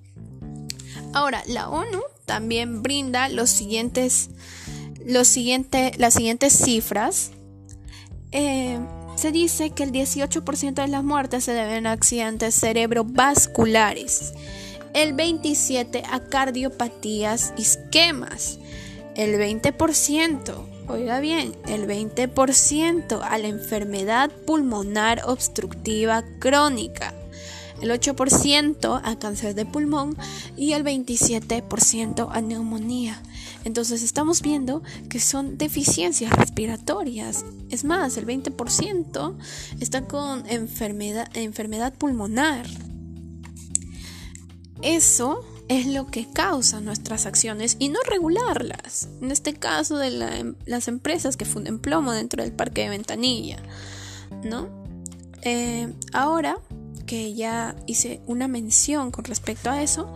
Ahora, 1.13 1.43
la 1.49 1.69
ONU 1.69 2.01
también 2.25 2.83
brinda 2.83 3.29
los 3.29 3.51
siguientes, 3.51 4.31
los 5.05 5.37
las 5.99 6.15
siguientes 6.15 6.53
cifras. 6.53 7.33
Eh, 8.31 8.79
se 9.17 9.33
dice 9.33 9.71
que 9.71 9.83
el 9.83 9.91
18% 9.91 10.75
de 10.75 10.87
las 10.87 11.03
muertes 11.03 11.43
se 11.45 11.53
deben 11.53 11.89
a 11.89 11.93
accidentes 11.93 12.55
cerebrovasculares 12.55 14.33
el 14.95 15.17
27% 15.17 16.03
a 16.11 16.21
cardiopatías 16.21 17.53
isquemas, 17.57 18.59
el 19.15 19.35
20%, 19.35 20.55
oiga 20.89 21.21
bien, 21.21 21.55
el 21.69 21.87
20% 21.87 23.21
a 23.23 23.39
la 23.39 23.49
enfermedad 23.49 24.31
pulmonar 24.47 25.23
obstructiva 25.27 26.25
crónica, 26.39 27.15
el 27.81 27.91
8% 27.91 29.01
a 29.03 29.19
cáncer 29.19 29.55
de 29.55 29.67
pulmón 29.67 30.17
y 30.57 30.73
el 30.73 30.85
27% 30.85 32.29
a 32.31 32.41
neumonía. 32.41 33.23
Entonces 33.65 34.03
estamos 34.03 34.43
viendo 34.43 34.83
que 35.09 35.21
son 35.21 35.59
deficiencias 35.59 36.33
respiratorias. 36.33 37.45
Es 37.71 37.85
más, 37.85 38.17
el 38.17 38.27
20% 38.27 39.37
está 39.81 40.07
con 40.07 40.49
enfermedad, 40.49 41.29
enfermedad 41.35 41.93
pulmonar. 41.93 42.67
Eso 44.83 45.45
es 45.69 45.87
lo 45.87 46.07
que 46.07 46.27
causa 46.27 46.81
nuestras 46.81 47.27
acciones 47.27 47.77
y 47.79 47.91
no 47.91 48.01
regularlas. 48.09 49.09
En 49.21 49.31
este 49.31 49.55
caso 49.55 49.97
de 49.99 50.09
em, 50.09 50.55
las 50.67 50.89
empresas 50.89 51.37
que 51.37 51.45
funden 51.45 51.79
plomo 51.79 52.13
dentro 52.13 52.43
del 52.43 52.53
parque 52.53 52.83
de 52.83 52.89
Ventanilla, 52.89 53.63
¿no? 54.43 54.69
Eh, 55.43 55.93
ahora 56.13 56.59
que 57.07 57.35
ya 57.35 57.75
hice 57.87 58.21
una 58.27 58.47
mención 58.47 59.11
con 59.11 59.25
respecto 59.25 59.71
a 59.71 59.83
eso, 59.83 60.13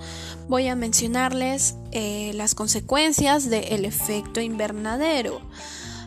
voy 0.49 0.69
a 0.69 0.77
mencionarles 0.77 1.75
eh, 1.93 2.33
las 2.35 2.55
consecuencias 2.55 3.51
del 3.51 3.85
efecto 3.85 4.41
invernadero. 4.41 5.41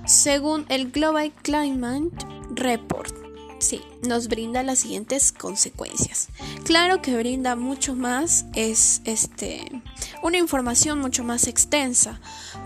Según 0.06 0.66
el 0.70 0.92
Global 0.92 1.34
Climate 1.42 2.16
Report, 2.52 3.26
sí, 3.60 3.82
nos 4.08 4.28
brinda 4.28 4.64
las 4.64 4.80
siguientes 4.80 5.32
consecuencias. 5.32 6.30
Claro 6.64 7.02
que 7.02 7.18
brinda 7.18 7.56
mucho 7.56 7.96
más, 7.96 8.46
es 8.54 9.02
este 9.06 9.82
una 10.24 10.38
información 10.38 11.00
mucho 11.00 11.24
más 11.24 11.48
extensa, 11.48 12.20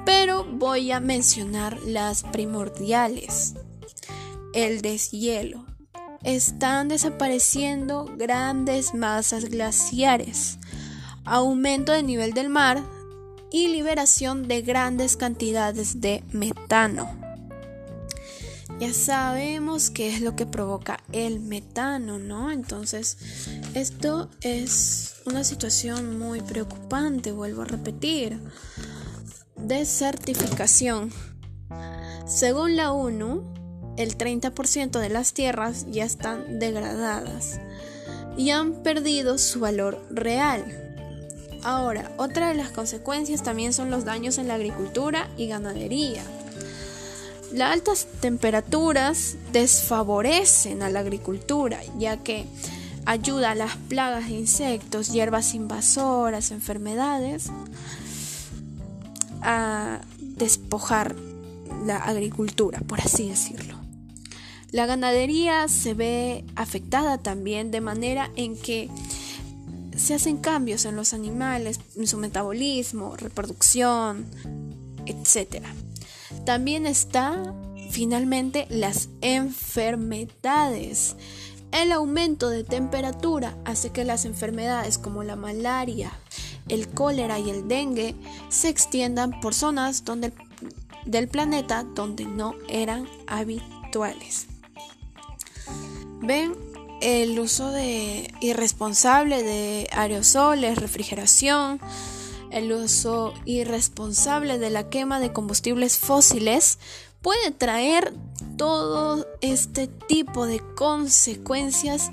pero 0.05 0.43
voy 0.45 0.91
a 0.91 0.99
mencionar 0.99 1.79
las 1.85 2.23
primordiales. 2.23 3.53
El 4.53 4.81
deshielo. 4.81 5.65
Están 6.23 6.87
desapareciendo 6.87 8.05
grandes 8.17 8.93
masas 8.93 9.45
glaciares, 9.45 10.59
aumento 11.25 11.93
del 11.93 12.05
nivel 12.05 12.33
del 12.33 12.49
mar 12.49 12.83
y 13.51 13.67
liberación 13.67 14.47
de 14.47 14.61
grandes 14.61 15.17
cantidades 15.17 15.99
de 15.99 16.23
metano. 16.31 17.20
Ya 18.81 18.95
sabemos 18.95 19.91
qué 19.91 20.09
es 20.09 20.21
lo 20.21 20.35
que 20.35 20.47
provoca 20.47 21.03
el 21.11 21.39
metano, 21.39 22.17
¿no? 22.17 22.51
Entonces, 22.51 23.15
esto 23.75 24.31
es 24.41 25.17
una 25.27 25.43
situación 25.43 26.17
muy 26.17 26.41
preocupante, 26.41 27.31
vuelvo 27.31 27.61
a 27.61 27.65
repetir. 27.65 28.39
Desertificación. 29.55 31.11
Según 32.25 32.75
la 32.75 32.91
ONU, 32.91 33.43
el 33.97 34.17
30% 34.17 34.99
de 34.99 35.09
las 35.09 35.33
tierras 35.33 35.85
ya 35.91 36.03
están 36.03 36.57
degradadas 36.57 37.59
y 38.35 38.49
han 38.49 38.81
perdido 38.81 39.37
su 39.37 39.59
valor 39.59 40.03
real. 40.09 40.65
Ahora, 41.61 42.11
otra 42.17 42.49
de 42.49 42.55
las 42.55 42.71
consecuencias 42.71 43.43
también 43.43 43.73
son 43.73 43.91
los 43.91 44.05
daños 44.05 44.39
en 44.39 44.47
la 44.47 44.55
agricultura 44.55 45.29
y 45.37 45.45
ganadería. 45.45 46.23
Las 47.53 47.73
altas 47.73 48.07
temperaturas 48.21 49.35
desfavorecen 49.51 50.83
a 50.83 50.89
la 50.89 51.01
agricultura, 51.01 51.79
ya 51.97 52.17
que 52.17 52.45
ayuda 53.05 53.51
a 53.51 53.55
las 53.55 53.75
plagas 53.75 54.29
de 54.29 54.35
insectos, 54.35 55.11
hierbas 55.11 55.53
invasoras, 55.53 56.51
enfermedades 56.51 57.49
a 59.41 60.01
despojar 60.19 61.15
la 61.85 61.97
agricultura, 61.97 62.79
por 62.87 63.01
así 63.01 63.27
decirlo. 63.27 63.75
La 64.71 64.85
ganadería 64.85 65.67
se 65.67 65.93
ve 65.93 66.45
afectada 66.55 67.17
también 67.17 67.71
de 67.71 67.81
manera 67.81 68.31
en 68.37 68.55
que 68.55 68.89
se 69.97 70.13
hacen 70.13 70.37
cambios 70.37 70.85
en 70.85 70.95
los 70.95 71.13
animales, 71.13 71.81
en 71.97 72.07
su 72.07 72.17
metabolismo, 72.17 73.17
reproducción, 73.17 74.25
etc. 75.05 75.65
También 76.45 76.85
está 76.87 77.53
finalmente 77.91 78.67
las 78.69 79.09
enfermedades. 79.21 81.15
El 81.71 81.91
aumento 81.91 82.49
de 82.49 82.63
temperatura 82.63 83.57
hace 83.63 83.91
que 83.91 84.03
las 84.03 84.25
enfermedades 84.25 84.97
como 84.97 85.23
la 85.23 85.35
malaria, 85.35 86.11
el 86.67 86.89
cólera 86.89 87.39
y 87.39 87.49
el 87.49 87.67
dengue 87.67 88.15
se 88.49 88.69
extiendan 88.69 89.39
por 89.39 89.53
zonas 89.53 90.03
donde, 90.03 90.33
del 91.05 91.27
planeta 91.27 91.83
donde 91.83 92.25
no 92.25 92.55
eran 92.67 93.07
habituales. 93.27 94.47
Ven 96.21 96.53
el 97.01 97.39
uso 97.39 97.71
de 97.71 98.33
irresponsable 98.41 99.43
de 99.43 99.87
aerosoles, 99.91 100.77
refrigeración, 100.77 101.79
el 102.51 102.71
uso 102.71 103.33
irresponsable 103.45 104.59
de 104.59 104.69
la 104.69 104.89
quema 104.89 105.19
de 105.19 105.33
combustibles 105.33 105.97
fósiles 105.97 106.79
puede 107.21 107.51
traer 107.51 108.13
todo 108.57 109.25
este 109.41 109.87
tipo 109.87 110.45
de 110.45 110.61
consecuencias 110.75 112.11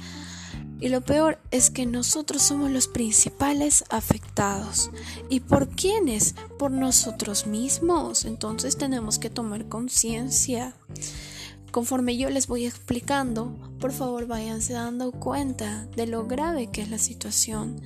y 0.81 0.91
lo 0.91 1.01
peor 1.01 1.41
es 1.51 1.71
que 1.71 1.87
nosotros 1.87 2.43
somos 2.43 2.71
los 2.71 2.87
principales 2.87 3.85
afectados. 3.89 4.91
¿Y 5.29 5.41
por 5.41 5.69
quiénes? 5.71 6.37
Por 6.57 6.71
nosotros 6.71 7.47
mismos. 7.47 8.25
Entonces 8.25 8.77
tenemos 8.77 9.19
que 9.19 9.29
tomar 9.29 9.67
conciencia. 9.69 10.75
Conforme 11.71 12.17
yo 12.17 12.31
les 12.31 12.47
voy 12.47 12.65
explicando, 12.65 13.55
por 13.79 13.93
favor 13.93 14.27
váyanse 14.27 14.73
dando 14.73 15.13
cuenta 15.13 15.87
de 15.97 16.07
lo 16.07 16.27
grave 16.27 16.69
que 16.69 16.81
es 16.81 16.91
la 16.91 16.99
situación 16.99 17.81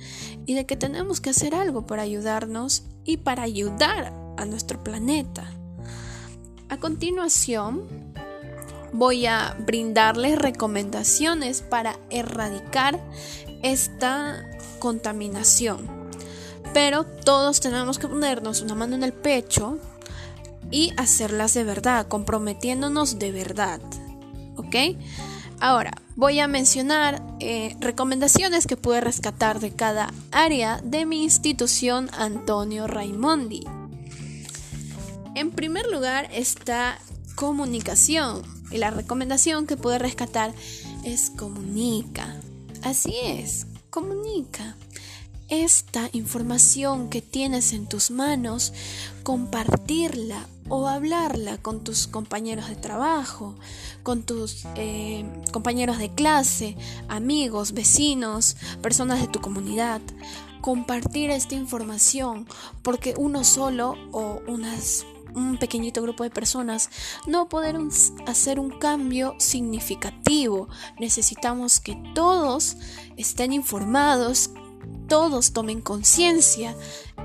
y 0.45 0.53
de 0.53 0.65
que 0.65 0.77
tenemos 0.77 1.19
que 1.19 1.31
hacer 1.31 1.53
algo 1.53 1.85
para 1.85 2.01
ayudarnos 2.01 2.83
y 3.03 3.17
para 3.17 3.43
ayudar 3.43 4.13
a 4.37 4.45
nuestro 4.45 4.83
planeta. 4.83 5.51
A 6.69 6.77
continuación, 6.77 8.13
voy 8.93 9.25
a 9.25 9.57
brindarles 9.59 10.39
recomendaciones 10.39 11.61
para 11.61 11.99
erradicar 12.09 13.03
esta 13.63 14.49
contaminación. 14.79 16.03
Pero 16.73 17.03
todos 17.03 17.59
tenemos 17.59 17.99
que 17.99 18.07
ponernos 18.07 18.61
una 18.61 18.75
mano 18.75 18.95
en 18.95 19.03
el 19.03 19.13
pecho 19.13 19.77
y 20.73 20.91
hacerlas 20.97 21.53
de 21.53 21.63
verdad, 21.63 22.07
comprometiéndonos 22.07 23.19
de 23.19 23.31
verdad. 23.31 23.79
¿Ok? 24.57 24.75
Ahora, 25.59 25.93
voy 26.15 26.39
a 26.39 26.47
mencionar 26.47 27.23
eh, 27.39 27.77
recomendaciones 27.79 28.67
que 28.67 28.75
pude 28.75 28.99
rescatar 28.99 29.59
de 29.59 29.71
cada 29.71 30.11
área 30.31 30.81
de 30.83 31.05
mi 31.05 31.23
institución 31.23 32.09
Antonio 32.11 32.87
Raimondi. 32.87 33.63
En 35.35 35.51
primer 35.51 35.85
lugar 35.87 36.27
está 36.33 36.99
comunicación. 37.35 38.41
Y 38.71 38.77
la 38.77 38.89
recomendación 38.89 39.67
que 39.67 39.77
pude 39.77 39.99
rescatar 39.99 40.51
es 41.03 41.29
comunica. 41.29 42.35
Así 42.81 43.13
es, 43.23 43.67
comunica. 43.91 44.75
Esta 45.53 46.09
información 46.13 47.11
que 47.11 47.21
tienes 47.21 47.73
en 47.73 47.85
tus 47.85 48.09
manos, 48.09 48.73
compartirla 49.21 50.47
o 50.67 50.87
hablarla 50.87 51.59
con 51.59 51.83
tus 51.83 52.07
compañeros 52.07 52.69
de 52.69 52.75
trabajo, 52.75 53.53
con 54.01 54.23
tus 54.23 54.65
eh, 54.77 55.23
compañeros 55.51 55.99
de 55.99 56.09
clase, 56.09 56.75
amigos, 57.07 57.73
vecinos, 57.73 58.57
personas 58.81 59.21
de 59.21 59.27
tu 59.27 59.41
comunidad. 59.41 60.01
Compartir 60.59 61.29
esta 61.29 61.53
información 61.53 62.47
porque 62.81 63.13
uno 63.15 63.43
solo 63.43 63.95
o 64.11 64.41
unas 64.47 65.05
un 65.35 65.57
pequeñito 65.57 66.01
grupo 66.01 66.23
de 66.23 66.29
personas 66.29 66.89
no 67.27 67.49
poder 67.49 67.75
hacer 68.27 68.59
un 68.59 68.71
cambio 68.71 69.35
significativo. 69.37 70.67
Necesitamos 70.99 71.79
que 71.79 71.95
todos 72.13 72.77
estén 73.17 73.53
informados, 73.53 74.51
todos 75.07 75.53
tomen 75.53 75.81
conciencia 75.81 76.75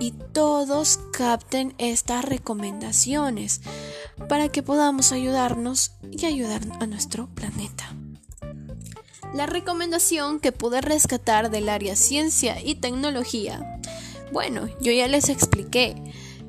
y 0.01 0.13
todos 0.13 0.99
capten 1.13 1.75
estas 1.79 2.25
recomendaciones 2.25 3.61
para 4.29 4.49
que 4.49 4.63
podamos 4.63 5.13
ayudarnos 5.13 5.93
y 6.11 6.27
ayudar 6.27 6.63
a 6.81 6.87
nuestro 6.87 7.29
planeta. 7.35 7.95
La 9.35 9.47
recomendación 9.47 10.41
que 10.41 10.53
pude 10.53 10.81
rescatar 10.81 11.51
del 11.51 11.69
área 11.69 11.97
ciencia 11.97 12.61
y 12.63 12.77
tecnología, 12.77 13.81
bueno, 14.33 14.69
yo 14.81 14.93
ya 14.93 15.07
les 15.07 15.29
expliqué. 15.29 15.95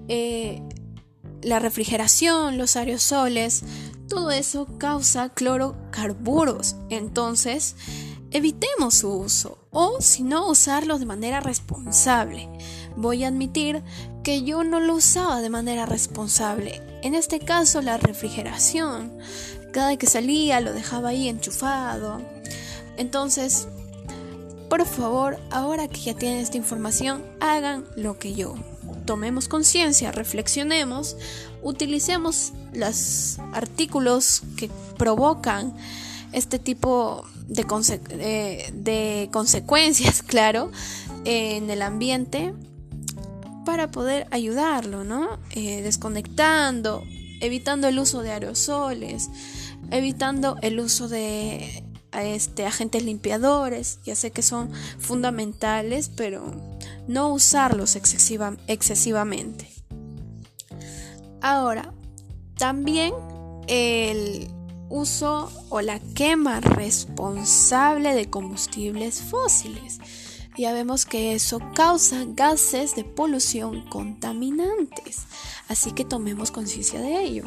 Eh, 0.07 0.61
la 1.41 1.59
refrigeración, 1.59 2.57
los 2.57 2.75
aerosoles, 2.75 3.63
todo 4.07 4.31
eso 4.31 4.67
causa 4.77 5.29
clorocarburos. 5.29 6.75
Entonces, 6.89 7.75
evitemos 8.31 8.95
su 8.95 9.11
uso 9.11 9.57
o 9.71 10.01
si 10.01 10.23
no 10.23 10.47
usarlos 10.49 10.99
de 10.99 11.05
manera 11.05 11.39
responsable. 11.39 12.49
Voy 12.95 13.23
a 13.23 13.29
admitir 13.29 13.83
que 14.23 14.43
yo 14.43 14.63
no 14.63 14.79
lo 14.79 14.95
usaba 14.95 15.41
de 15.41 15.49
manera 15.49 15.85
responsable. 15.85 16.81
En 17.01 17.15
este 17.15 17.39
caso, 17.39 17.81
la 17.81 17.97
refrigeración. 17.97 19.17
Cada 19.71 19.95
que 19.97 20.07
salía 20.07 20.61
lo 20.61 20.73
dejaba 20.73 21.09
ahí 21.09 21.29
enchufado. 21.29 22.21
Entonces, 22.97 23.67
por 24.69 24.85
favor, 24.85 25.39
ahora 25.51 25.87
que 25.87 26.01
ya 26.01 26.13
tienen 26.13 26.39
esta 26.39 26.57
información, 26.57 27.23
hagan 27.39 27.85
lo 27.95 28.19
que 28.19 28.33
yo 28.33 28.55
tomemos 29.05 29.47
conciencia, 29.47 30.11
reflexionemos, 30.11 31.17
utilicemos 31.63 32.53
los 32.73 33.39
artículos 33.53 34.43
que 34.55 34.69
provocan 34.97 35.75
este 36.31 36.59
tipo 36.59 37.25
de, 37.33 37.38
de, 37.49 39.29
consecuencias, 39.31 40.21
claro, 40.27 40.71
en 41.25 41.69
el 41.69 41.81
ambiente 41.81 42.53
para 43.65 43.91
poder 43.91 44.27
ayudarlo, 44.31 45.03
¿no? 45.03 45.39
Eh, 45.51 45.81
desconectando, 45.81 47.03
evitando 47.41 47.87
el 47.87 47.99
uso 47.99 48.21
de 48.21 48.31
aerosoles, 48.31 49.29
evitando 49.91 50.57
el 50.61 50.79
uso 50.79 51.07
de 51.07 51.83
este, 52.13 52.65
agentes 52.65 53.03
limpiadores, 53.03 53.99
ya 54.05 54.15
sé 54.15 54.31
que 54.31 54.41
son 54.41 54.71
fundamentales, 54.97 56.09
pero 56.15 56.51
no 57.07 57.33
usarlos 57.33 57.95
excesivamente. 57.95 59.69
Ahora, 61.41 61.93
también 62.57 63.13
el 63.67 64.49
uso 64.89 65.51
o 65.69 65.81
la 65.81 65.99
quema 65.99 66.59
responsable 66.59 68.13
de 68.13 68.29
combustibles 68.29 69.21
fósiles. 69.21 69.99
Ya 70.57 70.73
vemos 70.73 71.05
que 71.05 71.33
eso 71.33 71.59
causa 71.73 72.25
gases 72.27 72.95
de 72.95 73.05
polución 73.05 73.81
contaminantes, 73.89 75.25
así 75.69 75.91
que 75.93 76.03
tomemos 76.03 76.51
conciencia 76.51 76.99
de 76.99 77.23
ello. 77.23 77.45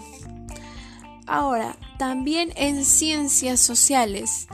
Ahora, 1.27 1.77
también 1.99 2.53
en 2.57 2.85
ciencias 2.85 3.61
sociales, 3.61 4.49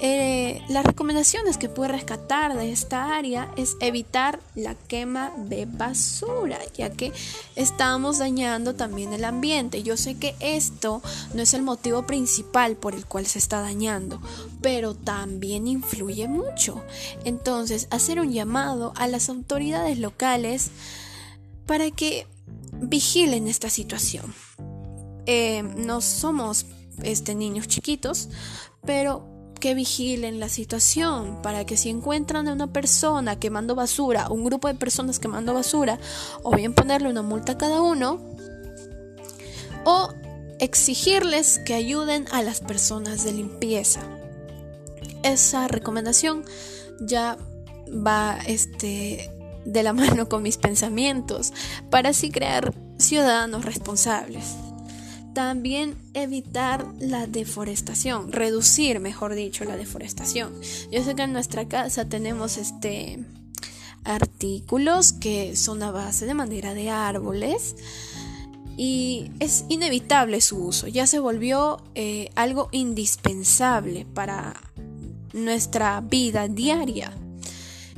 eh, 0.00 0.62
las 0.68 0.84
recomendaciones 0.84 1.56
que 1.56 1.68
puede 1.68 1.92
rescatar 1.92 2.56
de 2.56 2.70
esta 2.70 3.16
área 3.16 3.50
es 3.56 3.76
evitar 3.80 4.40
la 4.54 4.74
quema 4.74 5.32
de 5.36 5.66
basura, 5.66 6.58
ya 6.76 6.90
que 6.90 7.12
estamos 7.54 8.18
dañando 8.18 8.74
también 8.74 9.12
el 9.12 9.24
ambiente. 9.24 9.82
Yo 9.82 9.96
sé 9.96 10.16
que 10.16 10.34
esto 10.40 11.02
no 11.34 11.42
es 11.42 11.54
el 11.54 11.62
motivo 11.62 12.06
principal 12.06 12.76
por 12.76 12.94
el 12.94 13.06
cual 13.06 13.26
se 13.26 13.38
está 13.38 13.60
dañando, 13.60 14.20
pero 14.60 14.94
también 14.94 15.66
influye 15.66 16.28
mucho. 16.28 16.82
Entonces, 17.24 17.88
hacer 17.90 18.20
un 18.20 18.32
llamado 18.32 18.92
a 18.96 19.08
las 19.08 19.28
autoridades 19.28 19.98
locales 19.98 20.70
para 21.66 21.90
que 21.90 22.26
vigilen 22.72 23.48
esta 23.48 23.70
situación. 23.70 24.34
Eh, 25.26 25.62
no 25.62 26.00
somos 26.00 26.66
este, 27.02 27.34
niños 27.34 27.66
chiquitos, 27.66 28.28
pero 28.84 29.35
que 29.56 29.74
vigilen 29.74 30.40
la 30.40 30.48
situación 30.48 31.40
para 31.42 31.64
que 31.64 31.76
si 31.76 31.90
encuentran 31.90 32.48
a 32.48 32.52
una 32.52 32.72
persona 32.72 33.38
quemando 33.38 33.74
basura, 33.74 34.28
un 34.30 34.44
grupo 34.44 34.68
de 34.68 34.74
personas 34.74 35.18
quemando 35.18 35.54
basura, 35.54 35.98
o 36.42 36.54
bien 36.54 36.74
ponerle 36.74 37.08
una 37.08 37.22
multa 37.22 37.52
a 37.52 37.58
cada 37.58 37.80
uno, 37.82 38.20
o 39.84 40.12
exigirles 40.58 41.58
que 41.58 41.74
ayuden 41.74 42.26
a 42.32 42.42
las 42.42 42.60
personas 42.60 43.24
de 43.24 43.32
limpieza. 43.32 44.00
Esa 45.22 45.68
recomendación 45.68 46.44
ya 47.00 47.36
va 47.88 48.38
este 48.46 49.30
de 49.64 49.82
la 49.82 49.92
mano 49.92 50.28
con 50.28 50.42
mis 50.42 50.56
pensamientos 50.56 51.52
para 51.90 52.10
así 52.10 52.30
crear 52.30 52.74
ciudadanos 52.98 53.64
responsables. 53.64 54.65
También 55.36 55.98
evitar 56.14 56.86
la 56.98 57.26
deforestación, 57.26 58.32
reducir, 58.32 59.00
mejor 59.00 59.34
dicho, 59.34 59.66
la 59.66 59.76
deforestación. 59.76 60.50
Yo 60.90 61.04
sé 61.04 61.14
que 61.14 61.24
en 61.24 61.34
nuestra 61.34 61.68
casa 61.68 62.08
tenemos 62.08 62.56
este 62.56 63.22
artículos 64.02 65.12
que 65.12 65.54
son 65.54 65.82
a 65.82 65.90
base 65.90 66.24
de 66.24 66.32
madera 66.32 66.72
de 66.72 66.88
árboles 66.88 67.76
y 68.78 69.30
es 69.38 69.66
inevitable 69.68 70.40
su 70.40 70.56
uso. 70.56 70.86
Ya 70.86 71.06
se 71.06 71.18
volvió 71.18 71.82
eh, 71.94 72.30
algo 72.34 72.70
indispensable 72.72 74.06
para 74.06 74.54
nuestra 75.34 76.00
vida 76.00 76.48
diaria. 76.48 77.12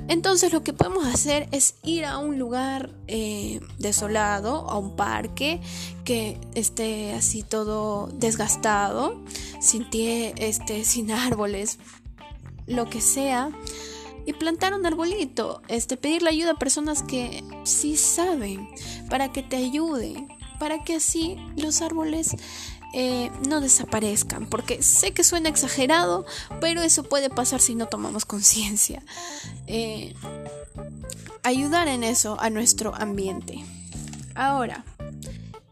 Entonces 0.09 0.55
lo 0.55 0.65
que 0.65 0.73
podemos 0.73 1.07
hacer 1.07 1.49
es 1.53 1.75
ir 1.83 2.07
a 2.07 2.17
un 2.19 2.39
lugar 2.39 2.91
eh, 3.07 3.61
desolado, 3.79 4.69
a 4.71 4.79
un 4.79 4.97
parque 4.97 5.61
que 6.05 6.41
esté 6.55 7.13
así 7.13 7.43
todo 7.43 8.09
desgastado, 8.15 9.23
sin, 9.61 9.87
este, 9.93 10.85
sin 10.87 11.11
árboles, 11.11 11.79
lo 12.67 12.89
que 12.89 13.03
sea, 13.03 13.51
y 14.25 14.33
plantar 14.33 14.75
un 14.75 14.85
arbolito, 14.87 15.63
este, 15.69 15.97
pedirle 15.99 16.31
ayuda 16.31 16.53
a 16.53 16.59
personas 16.59 17.03
que 17.03 17.45
sí 17.65 17.97
saben, 17.97 18.69
para 19.11 19.31
que 19.31 19.43
te 19.43 19.57
ayuden, 19.57 20.29
para 20.59 20.85
que 20.85 20.97
así 20.97 21.37
los 21.57 21.83
árboles 21.83 22.35
eh, 22.95 23.31
no 23.49 23.61
desaparezcan, 23.61 24.47
porque 24.47 24.83
sé 24.83 25.13
que 25.13 25.25
suena 25.25 25.49
exagerado, 25.49 26.25
pero 26.61 26.83
eso 26.83 27.03
puede 27.03 27.31
pasar 27.31 27.61
si 27.61 27.75
no 27.75 27.87
tomamos 27.87 28.25
conciencia. 28.25 29.03
Eh, 29.67 30.15
ayudar 31.43 31.89
en 31.89 32.05
eso 32.05 32.37
a 32.41 32.51
nuestro 32.51 32.95
ambiente. 32.95 33.65
Ahora, 34.35 34.85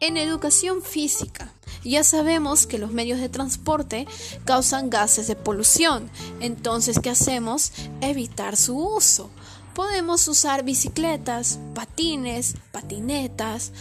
en 0.00 0.16
educación 0.16 0.82
física. 0.82 1.52
Ya 1.84 2.02
sabemos 2.02 2.66
que 2.66 2.78
los 2.78 2.90
medios 2.90 3.20
de 3.20 3.28
transporte 3.28 4.06
causan 4.44 4.90
gases 4.90 5.28
de 5.28 5.36
polución, 5.36 6.10
entonces 6.40 6.98
¿qué 6.98 7.10
hacemos? 7.10 7.72
Evitar 8.00 8.56
su 8.56 8.76
uso. 8.76 9.30
Podemos 9.74 10.26
usar 10.26 10.64
bicicletas, 10.64 11.60
patines, 11.74 12.54
patinetas, 12.72 13.72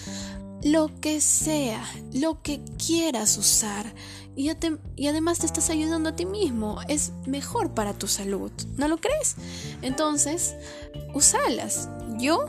lo 0.66 0.90
que 1.00 1.22
sea, 1.22 1.88
lo 2.12 2.42
que 2.42 2.60
quieras 2.84 3.38
usar. 3.38 3.86
Y, 4.36 4.50
además 4.50 5.38
te 5.38 5.46
estás 5.46 5.70
ayudando 5.70 6.10
a 6.10 6.16
ti 6.16 6.26
mismo. 6.26 6.80
Es 6.88 7.12
mejor 7.28 7.76
para 7.76 7.94
tu 7.94 8.08
salud. 8.08 8.52
¿No 8.76 8.88
lo 8.88 8.98
crees? 8.98 9.36
Entonces, 9.84 10.56
usalas. 11.14 11.88
Yo, 12.18 12.46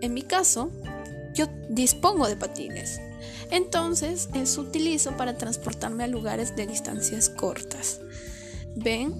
en 0.00 0.14
mi 0.14 0.22
caso, 0.22 0.70
yo 1.34 1.46
dispongo 1.68 2.26
de 2.26 2.36
patines. 2.36 3.02
Entonces, 3.50 4.30
es 4.32 4.56
utilizo 4.56 5.14
para 5.18 5.36
transportarme 5.36 6.04
a 6.04 6.08
lugares 6.08 6.56
de 6.56 6.66
distancias 6.66 7.28
cortas. 7.28 8.00
¿Ven? 8.74 9.12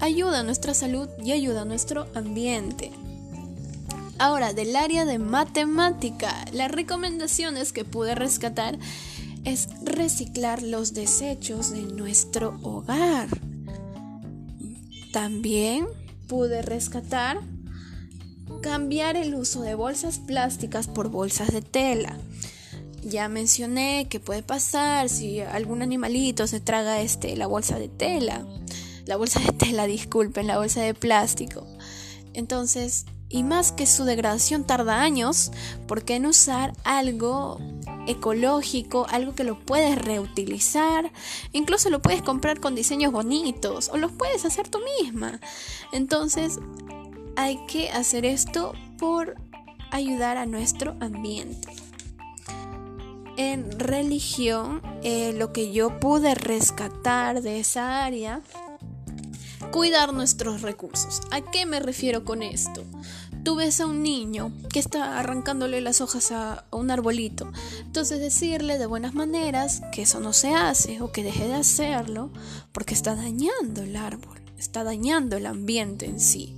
Ayuda 0.00 0.40
a 0.40 0.42
nuestra 0.42 0.74
salud 0.74 1.08
y 1.24 1.30
ayuda 1.30 1.62
a 1.62 1.64
nuestro 1.64 2.08
ambiente. 2.14 2.90
Ahora, 4.22 4.52
del 4.52 4.76
área 4.76 5.04
de 5.04 5.18
matemática, 5.18 6.44
las 6.52 6.70
recomendaciones 6.70 7.72
que 7.72 7.84
pude 7.84 8.14
rescatar 8.14 8.78
es 9.44 9.68
reciclar 9.82 10.62
los 10.62 10.94
desechos 10.94 11.72
de 11.72 11.82
nuestro 11.82 12.56
hogar. 12.62 13.26
También 15.12 15.88
pude 16.28 16.62
rescatar 16.62 17.40
cambiar 18.62 19.16
el 19.16 19.34
uso 19.34 19.62
de 19.62 19.74
bolsas 19.74 20.20
plásticas 20.20 20.86
por 20.86 21.08
bolsas 21.08 21.48
de 21.48 21.60
tela. 21.60 22.16
Ya 23.02 23.28
mencioné 23.28 24.06
que 24.08 24.20
puede 24.20 24.44
pasar 24.44 25.08
si 25.08 25.40
algún 25.40 25.82
animalito 25.82 26.46
se 26.46 26.60
traga 26.60 27.00
este 27.00 27.36
la 27.36 27.48
bolsa 27.48 27.76
de 27.76 27.88
tela. 27.88 28.46
La 29.04 29.16
bolsa 29.16 29.40
de 29.40 29.50
tela, 29.50 29.86
disculpen, 29.88 30.46
la 30.46 30.58
bolsa 30.58 30.80
de 30.80 30.94
plástico. 30.94 31.66
Entonces, 32.34 33.04
y 33.32 33.42
más 33.42 33.72
que 33.72 33.86
su 33.86 34.04
degradación 34.04 34.64
tarda 34.64 35.00
años, 35.00 35.50
¿por 35.88 36.04
qué 36.04 36.20
no 36.20 36.28
usar 36.28 36.74
algo 36.84 37.58
ecológico, 38.06 39.06
algo 39.08 39.34
que 39.34 39.42
lo 39.42 39.58
puedes 39.58 39.98
reutilizar? 39.98 41.10
Incluso 41.52 41.88
lo 41.88 42.02
puedes 42.02 42.22
comprar 42.22 42.60
con 42.60 42.74
diseños 42.74 43.10
bonitos 43.10 43.88
o 43.88 43.96
los 43.96 44.12
puedes 44.12 44.44
hacer 44.44 44.68
tú 44.68 44.80
misma. 45.00 45.40
Entonces, 45.92 46.60
hay 47.34 47.58
que 47.66 47.90
hacer 47.90 48.26
esto 48.26 48.74
por 48.98 49.34
ayudar 49.90 50.36
a 50.36 50.44
nuestro 50.44 50.94
ambiente. 51.00 51.74
En 53.38 53.78
religión, 53.78 54.82
eh, 55.02 55.32
lo 55.32 55.54
que 55.54 55.72
yo 55.72 55.98
pude 56.00 56.34
rescatar 56.34 57.40
de 57.40 57.60
esa 57.60 58.04
área 58.04 58.42
cuidar 59.72 60.12
nuestros 60.12 60.62
recursos. 60.62 61.22
¿A 61.30 61.40
qué 61.40 61.66
me 61.66 61.80
refiero 61.80 62.24
con 62.24 62.42
esto? 62.42 62.84
Tú 63.42 63.56
ves 63.56 63.80
a 63.80 63.86
un 63.86 64.02
niño 64.02 64.52
que 64.72 64.78
está 64.78 65.18
arrancándole 65.18 65.80
las 65.80 66.00
hojas 66.00 66.30
a, 66.30 66.66
un 66.70 66.90
arbolito. 66.90 67.50
Entonces 67.80 68.20
decirle 68.20 68.78
de 68.78 68.86
buenas 68.86 69.14
maneras 69.14 69.82
que 69.90 70.02
eso 70.02 70.20
no 70.20 70.32
se 70.32 70.54
hace 70.54 71.00
o 71.00 71.10
que 71.10 71.24
deje 71.24 71.48
de 71.48 71.54
hacerlo 71.54 72.30
porque 72.70 72.94
está 72.94 73.16
dañando 73.16 73.82
el 73.82 73.96
árbol, 73.96 74.40
está 74.58 74.84
dañando 74.84 75.36
el 75.36 75.46
ambiente 75.46 76.06
en 76.06 76.20
sí. 76.20 76.56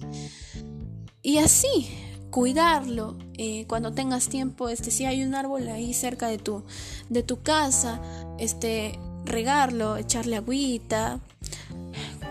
Y 1.22 1.38
así, 1.38 1.88
cuidarlo 2.30 3.16
eh, 3.34 3.64
cuando 3.68 3.92
tengas 3.92 4.28
tiempo, 4.28 4.68
este, 4.68 4.90
si 4.90 5.06
hay 5.06 5.22
un 5.22 5.36
árbol 5.36 5.68
ahí 5.68 5.94
cerca 5.94 6.26
de 6.26 6.38
tu, 6.38 6.64
de 7.08 7.22
tu 7.22 7.42
casa, 7.42 8.02
este, 8.38 8.98
regarlo, 9.24 9.96
echarle 9.96 10.36
agüita, 10.36 11.20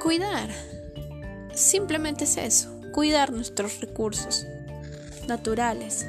cuidar. 0.02 0.73
Simplemente 1.54 2.24
es 2.24 2.38
eso, 2.38 2.70
cuidar 2.92 3.32
nuestros 3.32 3.80
recursos 3.80 4.46
naturales. 5.28 6.06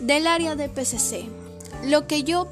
Del 0.00 0.26
área 0.26 0.56
de 0.56 0.68
PCC, 0.68 1.26
lo 1.84 2.06
que 2.06 2.22
yo 2.22 2.48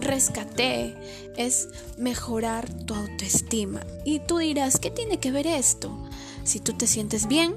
rescaté 0.00 0.94
es 1.36 1.68
mejorar 1.98 2.72
tu 2.84 2.94
autoestima. 2.94 3.80
Y 4.04 4.20
tú 4.20 4.38
dirás, 4.38 4.78
¿qué 4.78 4.90
tiene 4.90 5.18
que 5.18 5.32
ver 5.32 5.46
esto? 5.46 6.08
Si 6.44 6.60
tú 6.60 6.74
te 6.74 6.86
sientes 6.86 7.26
bien, 7.28 7.54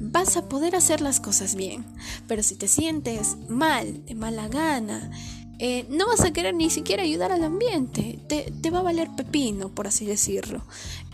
vas 0.00 0.36
a 0.36 0.48
poder 0.48 0.76
hacer 0.76 1.00
las 1.00 1.20
cosas 1.20 1.54
bien. 1.54 1.84
Pero 2.26 2.42
si 2.42 2.56
te 2.56 2.68
sientes 2.68 3.36
mal, 3.48 4.04
de 4.06 4.14
mala 4.14 4.48
gana, 4.48 5.10
eh, 5.58 5.86
no 5.88 6.06
vas 6.06 6.22
a 6.22 6.32
querer 6.32 6.54
ni 6.54 6.70
siquiera 6.70 7.02
ayudar 7.02 7.32
al 7.32 7.44
ambiente. 7.44 8.18
Te, 8.28 8.70
va 8.70 8.80
a 8.80 8.82
valer 8.82 9.08
pepino, 9.16 9.68
por 9.68 9.86
así 9.86 10.06
decirlo. 10.06 10.62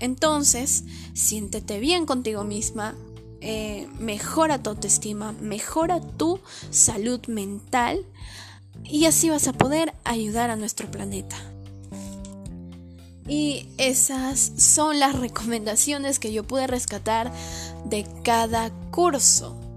Entonces, 0.00 0.84
siéntete 1.14 1.80
bien 1.80 2.06
contigo 2.06 2.44
misma. 2.44 2.94
Eh, 3.40 3.86
mejora 4.00 4.62
tu 4.62 4.70
autoestima, 4.70 5.32
mejora 5.40 6.00
tu 6.00 6.40
salud 6.70 7.20
mental 7.28 8.04
y 8.84 9.04
así 9.04 9.30
vas 9.30 9.46
a 9.46 9.52
poder 9.52 9.94
ayudar 10.04 10.50
a 10.50 10.56
nuestro 10.56 10.90
planeta. 10.90 11.36
Y 13.28 13.68
esas 13.76 14.52
son 14.56 14.98
las 14.98 15.18
recomendaciones 15.18 16.18
que 16.18 16.32
yo 16.32 16.44
pude 16.44 16.66
rescatar 16.66 17.30
de 17.84 18.06
cada 18.24 18.70
curso. 18.90 19.67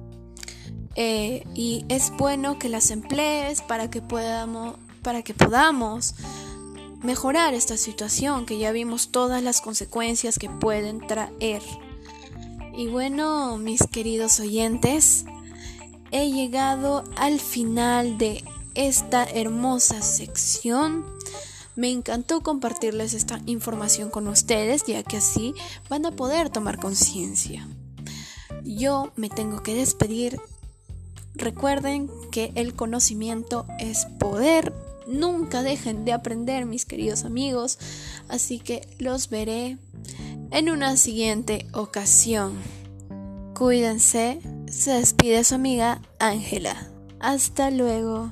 Eh, 0.95 1.45
y 1.53 1.85
es 1.89 2.11
bueno 2.17 2.59
que 2.59 2.69
las 2.69 2.91
emplees 2.91 3.61
para 3.61 3.89
que 3.89 4.01
podamos, 4.01 4.75
para 5.01 5.21
que 5.21 5.33
podamos 5.33 6.15
mejorar 7.01 7.53
esta 7.53 7.77
situación 7.77 8.45
que 8.45 8.57
ya 8.57 8.71
vimos 8.71 9.09
todas 9.09 9.41
las 9.41 9.61
consecuencias 9.61 10.37
que 10.37 10.49
pueden 10.49 11.05
traer. 11.05 11.61
Y 12.75 12.87
bueno, 12.87 13.57
mis 13.57 13.81
queridos 13.87 14.39
oyentes, 14.39 15.25
he 16.11 16.31
llegado 16.31 17.03
al 17.15 17.39
final 17.39 18.17
de 18.17 18.43
esta 18.75 19.23
hermosa 19.23 20.01
sección. 20.01 21.05
Me 21.75 21.89
encantó 21.89 22.41
compartirles 22.41 23.13
esta 23.13 23.41
información 23.45 24.09
con 24.09 24.27
ustedes, 24.27 24.83
ya 24.85 25.03
que 25.03 25.17
así 25.17 25.53
van 25.89 26.05
a 26.05 26.11
poder 26.11 26.49
tomar 26.49 26.79
conciencia. 26.79 27.67
Yo 28.63 29.11
me 29.15 29.29
tengo 29.29 29.63
que 29.63 29.73
despedir 29.73 30.39
Recuerden 31.35 32.09
que 32.31 32.51
el 32.55 32.75
conocimiento 32.75 33.65
es 33.79 34.05
poder. 34.19 34.73
Nunca 35.07 35.63
dejen 35.63 36.05
de 36.05 36.13
aprender, 36.13 36.65
mis 36.65 36.85
queridos 36.85 37.25
amigos. 37.25 37.79
Así 38.27 38.59
que 38.59 38.87
los 38.99 39.29
veré 39.29 39.77
en 40.51 40.69
una 40.69 40.97
siguiente 40.97 41.67
ocasión. 41.73 42.53
Cuídense. 43.55 44.39
Se 44.69 44.91
despide 44.91 45.43
su 45.43 45.55
amiga 45.55 46.01
Ángela. 46.19 46.89
Hasta 47.19 47.69
luego. 47.71 48.31